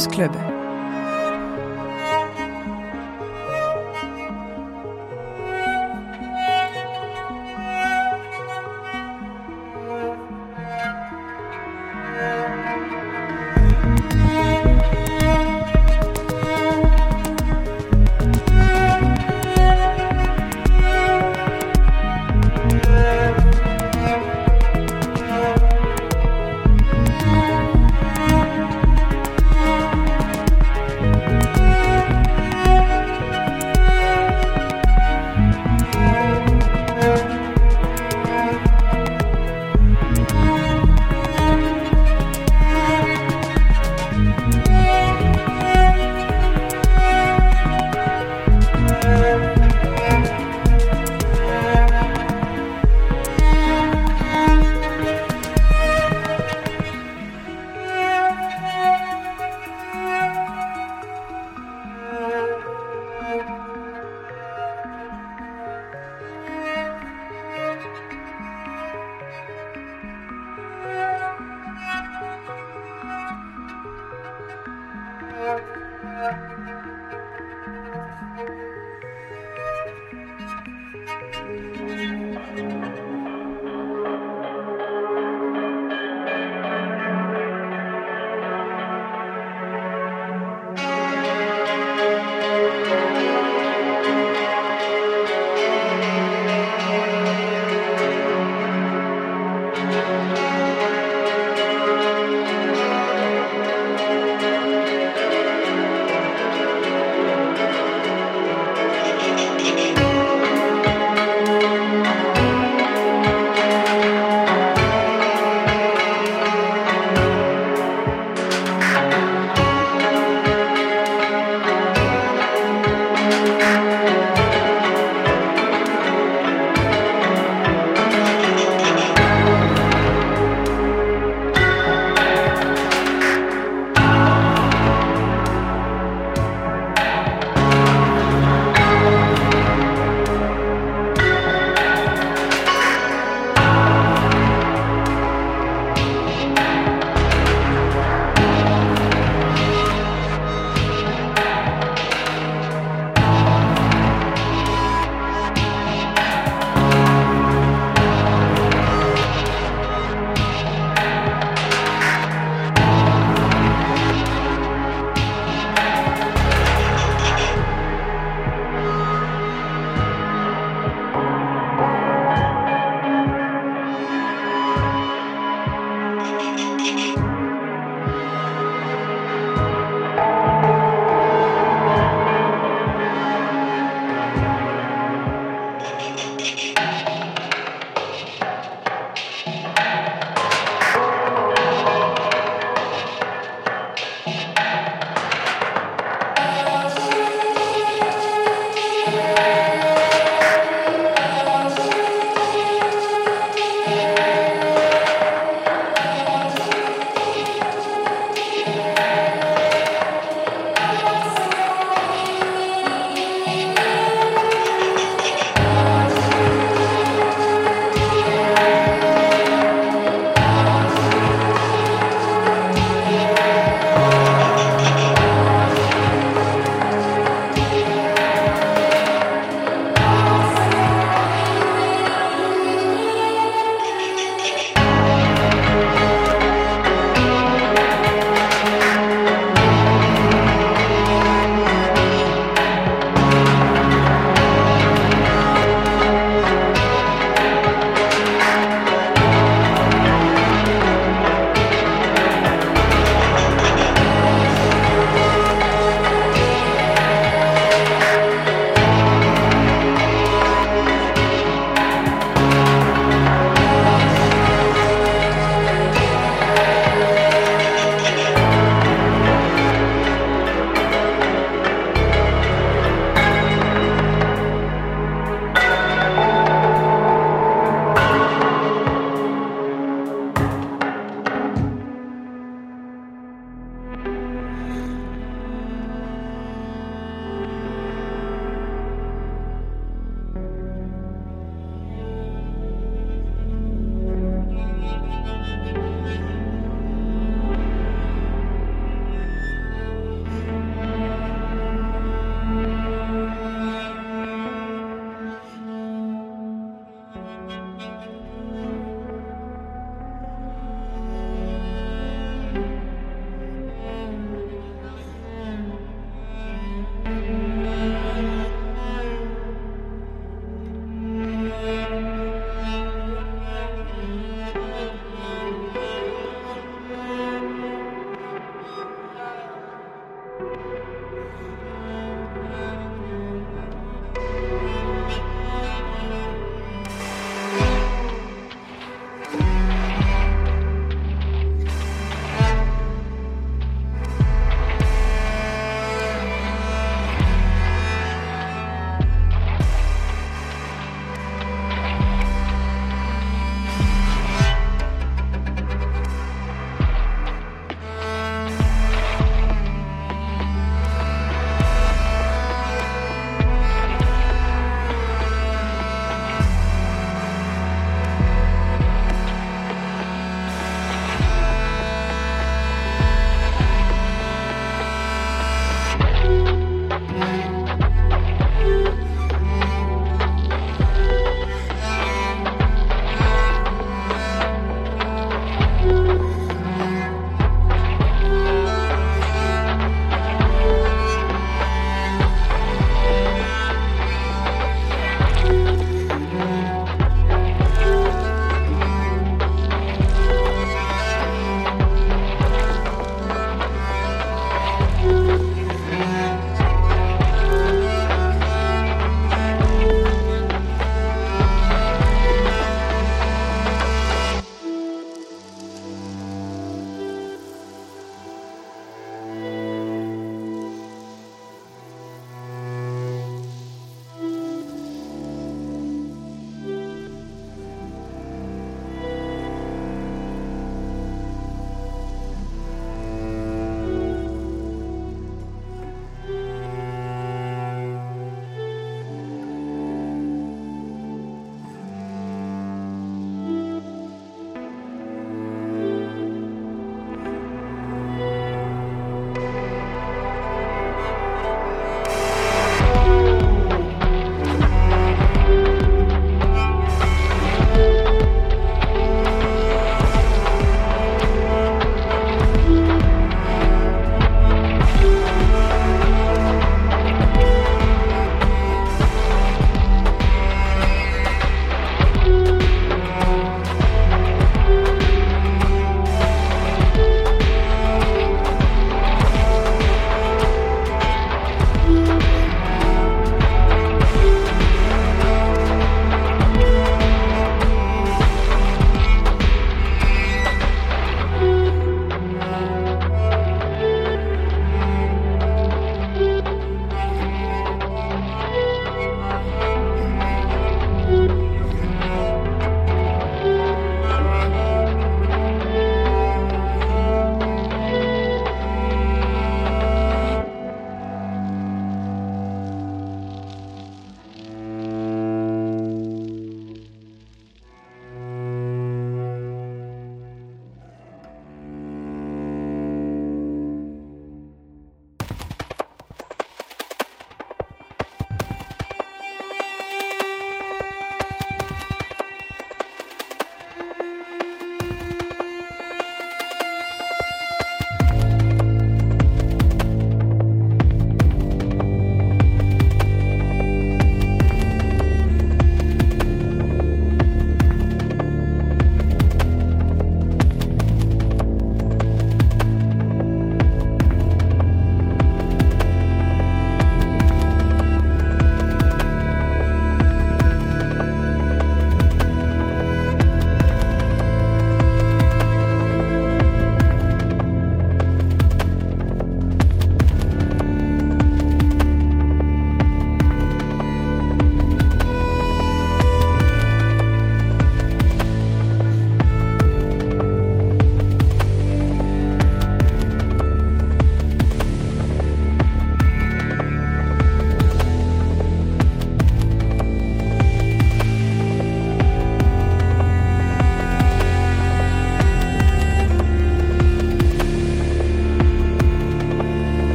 [0.00, 0.49] Campus Club.